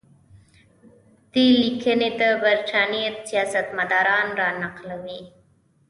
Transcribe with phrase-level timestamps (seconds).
[1.31, 4.07] دې لیکنې د برټانیې سیاستمدار
[4.39, 5.21] را نقلوي.